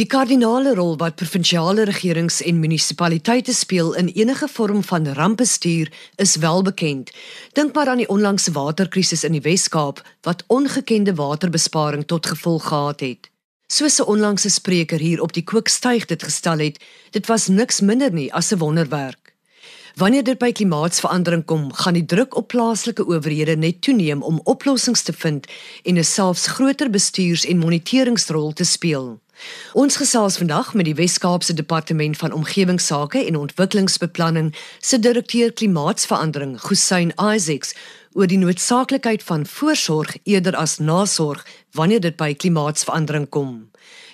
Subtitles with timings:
[0.00, 6.36] Die kardinale rol wat provinsiale regerings en munisipaliteite speel in enige vorm van rampbestuur is
[6.40, 7.10] wel bekend.
[7.52, 13.00] Dink maar aan die onlangse waterkrisis in die Wes-Kaap wat ongekende waterbesparing tot gevolg gehad
[13.00, 13.28] het.
[13.66, 16.80] Soos 'n onlangse spreker hier op die Kookstuig dit gestel het,
[17.10, 19.34] dit was niks minder nie as 'n wonderwerk.
[19.94, 25.02] Wanneer dit by klimaatsverandering kom, gaan die druk op plaaslike owerhede net toeneem om oplossings
[25.02, 25.46] te vind
[25.82, 29.20] en 'n selfs groter bestuurs- en moniteringsrol te speel.
[29.72, 37.12] Ons gesels vandag met die Wes-Kaapse Departement van Omgewingsake en Ontwikkelingsbeplanning se direkteur klimaatsverandering, Gusyn
[37.16, 37.74] Isaacs,
[38.12, 41.46] oor die noodsaaklikheid van voorsorg eerder as nasorg
[41.78, 43.70] wanneer dit by klimaatsverandering kom.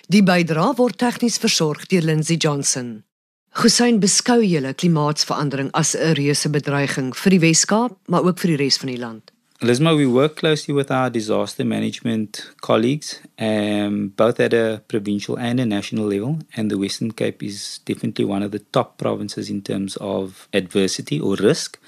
[0.07, 3.03] Die bydrae word tegnies versorg deur Lindsey Johnson.
[3.57, 8.63] Gusyn beskou julle klimaatsverandering as 'n reuse bedreiging vir die Wes-Kaap, maar ook vir die
[8.63, 9.36] res van die land.
[9.59, 15.59] Lisma, we work closely with our disaster management colleagues, um, both at a provincial and
[15.59, 16.37] a national level.
[16.55, 21.19] And the Western Cape is definitely one of the top provinces in terms of adversity
[21.19, 21.79] or risk.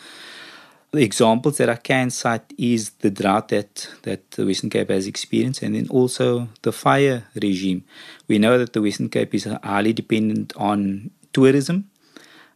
[0.89, 5.05] The examples that I can cite is the drought that, that the Western Cape has
[5.05, 7.83] experienced, and then also the fire regime.
[8.27, 11.88] We know that the Western Cape is highly dependent on tourism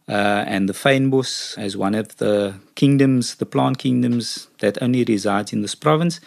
[0.08, 5.52] uh, and the fynbos as one of the kingdoms, the plant kingdoms that only resides
[5.52, 6.20] in this province.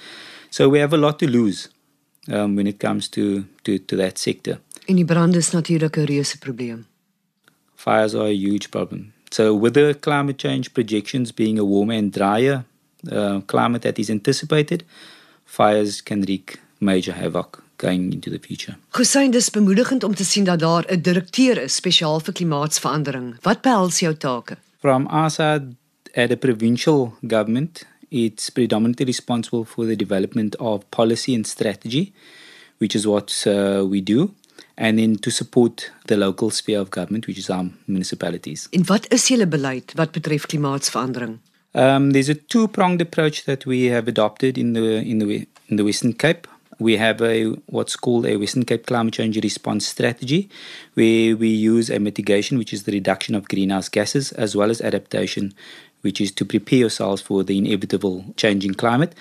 [0.49, 1.69] So we have a lot to lose
[2.31, 4.59] um, when it comes to, to, to that sector.
[4.85, 6.85] En die brand is natuurlik 'n reuse probleem.
[7.75, 9.13] Fires are a huge problem.
[9.29, 12.63] So with the climate change projections being a warmer and drier
[13.11, 14.83] uh, climate that is anticipated,
[15.45, 18.75] fires can wreak major havoc going into the future.
[18.89, 23.35] Hussein, dis bemoedigend om te sien dat daar 'n direkteur is spesiaal vir klimaatsverandering.
[23.41, 24.57] Wat behels jou take?
[24.79, 25.75] From side
[26.13, 32.13] at a provincial government, it's predominantly responsible for the development of policy and strategy,
[32.77, 34.33] which is what uh, we do.
[34.75, 38.67] And then to support the local sphere of government, which is our municipalities.
[38.69, 41.39] En wat is julle beleid wat betref klimaatsverandering?
[41.71, 45.83] Um, there's a two-pronged approach that we have adopted in the in the in the
[45.83, 46.47] Western Cape.
[46.79, 50.49] We have a what's called a Western Cape climate change response strategy,
[50.93, 54.81] where we use a mitigation, which is the reduction of greenhouse gases, as well as
[54.81, 55.53] adaptation,
[56.01, 59.13] which is to prepare ourselves for the inevitable changing climate.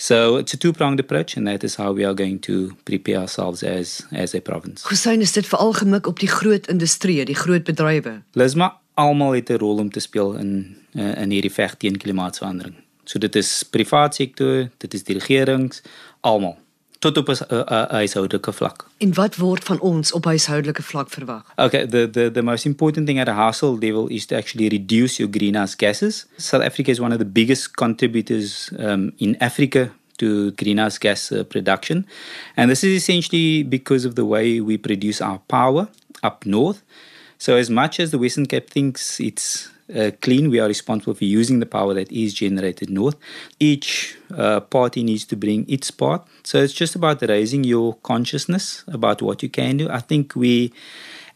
[0.00, 3.62] So it's a two-pronged approach, and that is how we are going to prepare ourselves
[3.62, 4.84] as as a province.
[4.88, 8.22] Hussein, is dit veral gemik op die groot industrie, die groot bedrywe?
[8.32, 12.74] Lisma almal het 'n rol om te speel in uh, in hierdie veg teen klimaatsverandering.
[13.04, 15.82] So dit is privaat sektor, dit is die regerings,
[16.20, 16.58] almal
[16.98, 18.86] tot op 'n huishoudelike vlak.
[18.98, 21.42] En wat word van ons op huishoudelike vlak verwag?
[21.56, 25.16] Okay, the the the most important thing at a household level is to actually reduce
[25.16, 26.26] your greenhouse gases.
[26.36, 31.42] South Africa is one of the biggest contributors um, in Africa to greenhouse gas uh,
[31.44, 32.06] production.
[32.56, 35.88] And this is essentially because of the way we produce our power
[36.22, 36.82] up north.
[37.38, 40.50] So as much as the Western Cape thinks it's uh, clean.
[40.50, 43.16] We are responsible for using the power that is generated north.
[43.58, 46.26] Each uh, party needs to bring its part.
[46.42, 49.88] So it's just about raising your consciousness about what you can do.
[49.90, 50.72] I think we,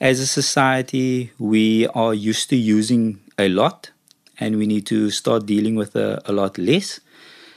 [0.01, 3.91] as a society, we are used to using a lot
[4.39, 7.01] and we need to start dealing with a, a lot less.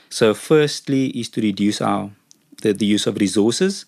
[0.08, 2.10] So, firstly, is to reduce our
[2.62, 3.84] the, the use of resources.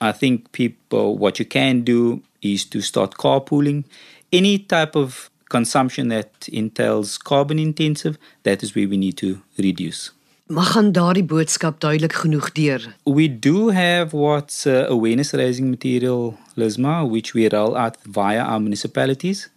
[0.00, 3.84] I think people, what you can do is to start carpooling.
[4.32, 10.12] Any type of consumption that entails carbon intensive, that is where we need to reduce.
[10.46, 12.94] Mag gaan daardie boodskap duidelik genoeg deur.
[13.02, 18.60] We do have what's uh, awareness raising material Lisma which we roll out via our
[18.60, 19.48] municipalities.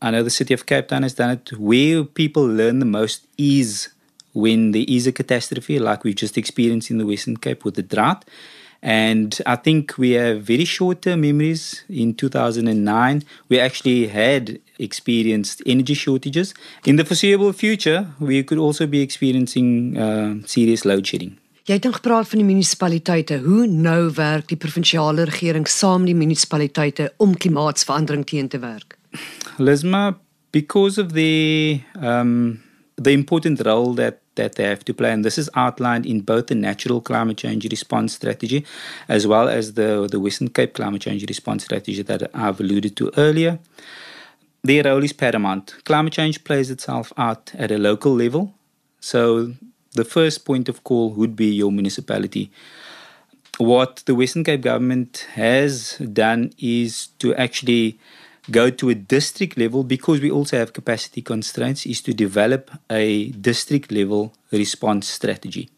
[0.00, 3.24] I know the city of Cape Town has done it where people learn the most
[3.38, 3.90] is
[4.32, 7.82] when there is a catastrophe like we've just experienced in the Western Cape with the
[7.82, 8.24] drought.
[8.82, 11.84] And I think we have very short term memories.
[11.88, 16.54] In 2009, we actually had experienced energy shortages.
[16.84, 21.38] In the foreseeable future, we could also be experiencing uh, serious load shedding.
[21.62, 23.38] Jy het dan gepraat van die munisipaliteite.
[23.44, 28.98] Hoe nou werk die provinsiale regering saam met die munisipaliteite om klimaatsverandering teen te werk?
[29.62, 30.18] Lisma,
[30.50, 32.58] because of the um,
[32.94, 35.12] the important role that that they have to play.
[35.12, 38.64] And this is outlined in both the natural climate change response strategy
[39.08, 43.12] as well as the, the Western Cape climate change response strategy that I've alluded to
[43.16, 43.58] earlier.
[44.64, 45.74] Their role is paramount.
[45.84, 48.54] Climate change plays itself out at a local level.
[49.00, 49.54] So
[49.94, 52.50] the first point of call would be your municipality.
[53.58, 57.98] What the Western Cape government has done is to actually
[58.50, 63.30] go to a district level because we also have capacity constraints is to develop a
[63.30, 65.70] district level response strategy.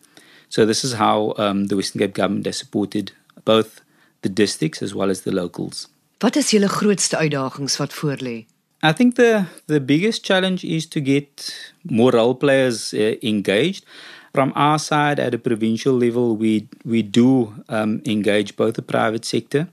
[0.49, 3.13] So this is how um, the Western Cape government has supported
[3.45, 3.81] both
[4.23, 5.89] the districts as well as the locals.
[6.19, 8.45] Wat is julle grootste uitdagings wat voorlê?
[8.85, 11.55] I think the the biggest challenge is to get
[11.91, 13.87] more role players uh, engaged.
[14.35, 19.25] From our side, at a provincial level, we we do um, engage both the private
[19.25, 19.69] sector.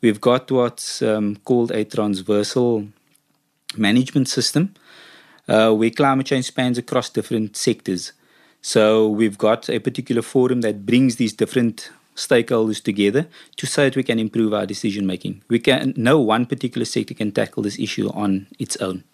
[0.00, 2.88] We've got what's um, called a transversal
[3.76, 4.74] management system,
[5.46, 8.12] uh, where climate change spans across different sectors.
[8.62, 13.26] So we've got a particular forum that brings these different stakeholders together
[13.56, 15.42] to so that we can improve our decision making.
[15.48, 19.04] We can no one particular sector can tackle this issue on its own.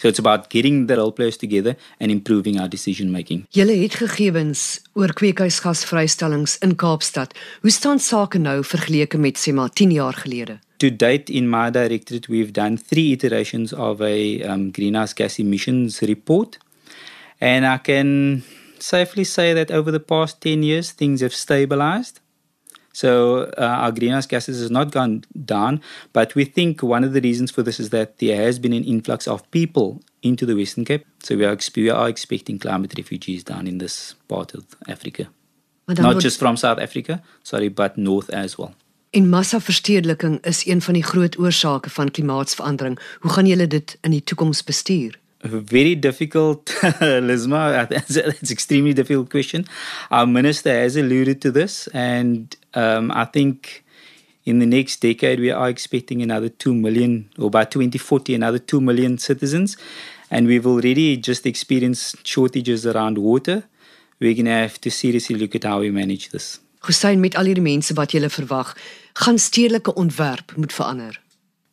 [0.00, 3.44] So it's about getting the role players together and improving our decision making.
[3.52, 7.34] Julle het gegevens oor kweekhuisgasvrystellings in Kaapstad.
[7.60, 10.58] Hoe staan sake nou vergeleke met sê maar 10 jaar gelede?
[10.76, 16.00] To date in my directorate we've done 3 iterations of a um, greenhouse gas emissions
[16.00, 16.56] report.
[17.38, 18.42] And I can
[18.78, 22.20] safely say that over the past 10 years things have stabilized.
[22.92, 25.80] So uh, our greenhouse gases has not gone down,
[26.12, 28.84] but we think one of the reasons for this is that there has been an
[28.84, 31.06] influx of people into the Western Cape.
[31.22, 35.28] So we are, we are expecting climate refugees down in this part of Africa.
[35.88, 38.74] Not just from South Africa, sorry, but north as well.
[39.10, 42.98] En massaverstedeliking is een van die groot oorsake van klimaatsverandering.
[43.20, 45.18] Hoe gaan julle dit in die toekoms bestuur?
[45.42, 46.70] very difficult,
[47.00, 47.88] Lisma.
[47.90, 49.66] It's extremely difficult question.
[50.10, 53.84] Our minister has alluded to this, and um, I think
[54.44, 58.80] in the next decade we are expecting another two million, or by 2040, another two
[58.80, 59.76] million citizens,
[60.30, 63.64] and we've already just experienced shortages around water.
[64.20, 66.60] We're going to have to seriously look at how we manage this.
[66.80, 68.72] Hussein met al hierdie mense wat jy verwag,
[69.20, 71.20] gaan stedelike ontwerp moet verander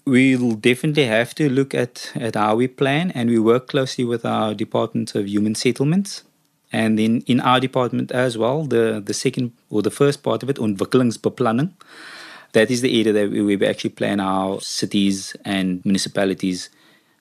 [0.07, 4.25] we'll definitely have to look at, at how we plan and we work closely with
[4.25, 6.23] our Department of Human Settlements.
[6.71, 10.49] And in, in our department as well, the, the second or the first part of
[10.49, 11.71] it, ontwikkelingsbeplanning,
[12.51, 16.69] that is the area that we, we actually plan our cities and municipalities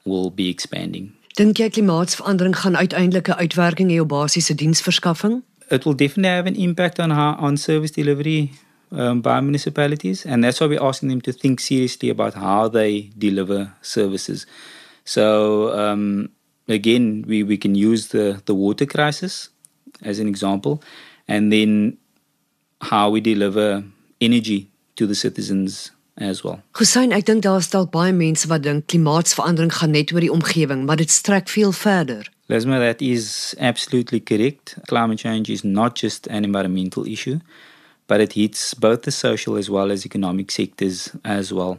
[0.05, 1.13] will be expanding.
[1.37, 5.43] Dink jy klimaatsverandering gaan uiteindelik 'n uitwerking hê op basiese diensverskaffing?
[5.69, 8.53] It will definitely have an impact on how on service delivery
[8.91, 13.11] um, by municipalities, and that's why we're asking them to think seriously about how they
[13.19, 14.47] deliver services.
[15.05, 16.31] So um,
[16.69, 19.51] again, we, we can use the, the water crisis
[20.03, 20.83] as an example,
[21.29, 21.97] and then
[22.83, 23.83] how we deliver
[24.21, 26.61] energy to the citizens as well.
[26.77, 30.33] Hussein, ek dink daar is dalk baie mense wat dink klimaatsverandering gaan net oor die
[30.33, 32.29] omgewing, maar dit strek veel verder.
[32.49, 34.77] Lesma, that is absolutely correct.
[34.87, 37.41] Climate change is not just an environmental issue
[38.07, 41.79] but it hits both the social as well as economic sectors as well.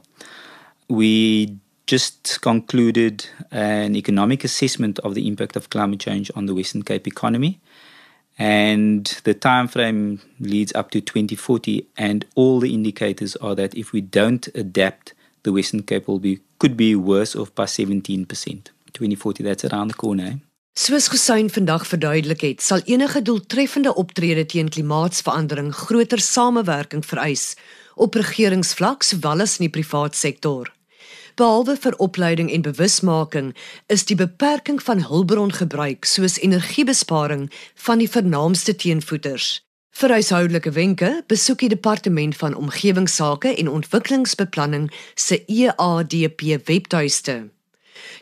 [0.87, 1.57] We
[1.87, 7.07] just concluded an economic assessment of the impact of climate change on the Western Cape
[7.07, 7.59] economy.
[8.37, 13.93] And the time frame leads up to 2040, and all the indicators are that if
[13.93, 18.27] we don't adapt, the Western Cape will be could be worse off by 17%.
[18.27, 20.25] 2040, that's around the corner.
[20.25, 20.35] Eh?
[20.77, 27.55] Soos Gesyn vandag verduidelik het, sal enige doeltreffende optrede teen klimaatsverandering groter samewerking vereis
[27.95, 30.69] op regeringsvlak sowel as in die privaat sektor.
[31.37, 33.51] Behalwe vir opleiding en bewusmaking,
[33.93, 37.43] is die beperking van hulpbrongebruik soos energiebesparing
[37.75, 39.61] van die vernaamste teenvoeters.
[40.01, 47.37] Vir huishoudelike wenke, besoek die departement van omgewingsake en ontwikkelingsbeplanning se EADP webtuiste.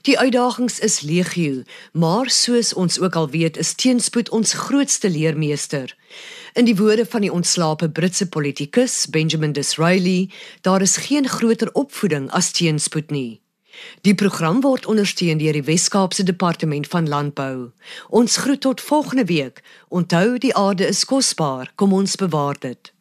[0.03, 5.95] Die uitdagings is legio, maar soos ons ook al weet, is teenspoed ons grootste leermeester.
[6.55, 10.31] In die woorde van die ontslape Britse politikus Benjamin Disraeli,
[10.61, 13.41] daar is geen groter opvoeding as teenspoed nie.
[14.07, 17.71] Die program word ondersteun deur die Wes-Kaapse Departement van Landbou.
[18.07, 19.63] Ons groet tot volgende week.
[19.87, 22.94] Onthou die aarde is kosbaar, kom ons bewaar dit.